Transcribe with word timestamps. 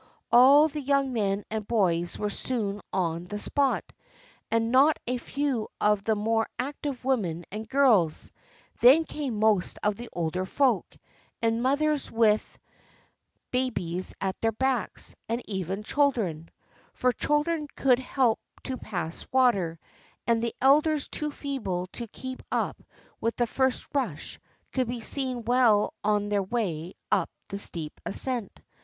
All 0.31 0.67
the 0.67 0.81
young 0.81 1.13
men 1.13 1.45
and 1.51 1.67
boys 1.67 2.17
were 2.17 2.31
soon 2.31 2.81
on 2.91 3.25
the 3.25 3.37
spot, 3.37 3.93
and 4.49 4.71
not 4.71 4.97
a 5.05 5.17
few 5.17 5.67
of 5.79 6.03
the 6.05 6.15
more 6.15 6.47
active 6.57 7.05
women 7.05 7.45
and 7.51 7.69
girls; 7.69 8.31
then 8.79 9.03
came 9.03 9.37
most 9.37 9.77
of 9.83 9.97
the 9.97 10.09
older 10.11 10.43
folk, 10.43 10.97
and 11.39 11.61
mothers 11.61 12.09
with 12.09 12.57
babies 13.51 14.15
at 14.19 14.41
their 14.41 14.51
backs, 14.53 15.15
and 15.29 15.43
even 15.47 15.83
children,— 15.83 16.49
for 16.95 17.11
children 17.11 17.67
could 17.75 17.99
help 17.99 18.39
to 18.63 18.77
pass 18.77 19.27
water; 19.31 19.77
and 20.25 20.41
the 20.41 20.55
elders 20.59 21.09
too 21.09 21.29
feeble 21.29 21.85
to 21.93 22.07
keep 22.07 22.41
up 22.51 22.81
with 23.19 23.35
the 23.35 23.45
first 23.45 23.85
rush 23.93 24.39
could 24.71 24.87
be 24.87 25.01
seen 25.01 25.43
well 25.45 25.93
on 26.03 26.29
their 26.29 26.41
way 26.41 26.95
up 27.11 27.29
the 27.49 27.59
steep 27.59 28.01
ascent. 28.03 28.61